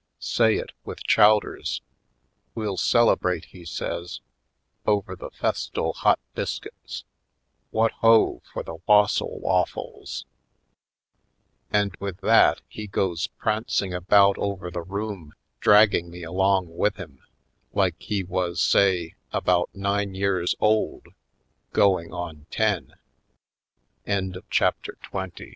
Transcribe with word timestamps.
Say 0.17 0.55
it 0.55 0.71
with 0.83 1.03
chowders! 1.03 1.83
We'll 2.55 2.77
celebrate," 2.77 3.45
he 3.45 3.65
says, 3.65 4.19
"over 4.87 5.15
the 5.15 5.29
festal 5.29 5.93
hot 5.93 6.17
biscuits! 6.33 7.03
What, 7.69 7.91
ho, 7.91 8.41
for 8.51 8.63
the 8.63 8.77
wassail 8.87 9.37
waffles!" 9.41 10.25
And 11.69 11.95
with 11.99 12.19
that 12.21 12.61
he 12.67 12.87
goes 12.87 13.27
prancing 13.27 13.93
about 13.93 14.39
over 14.39 14.71
the 14.71 14.81
room 14.81 15.33
dragging 15.59 16.09
me 16.09 16.23
along 16.23 16.75
with 16.75 16.95
him, 16.95 17.19
like 17.71 17.93
he 18.01 18.23
was, 18.23 18.59
say, 18.59 19.13
about 19.31 19.69
nine 19.75 20.15
ye 20.15 20.35